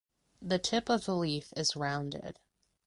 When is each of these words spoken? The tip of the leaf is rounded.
The 0.41 0.57
tip 0.57 0.89
of 0.89 1.05
the 1.05 1.15
leaf 1.15 1.53
is 1.55 1.75
rounded. 1.75 2.39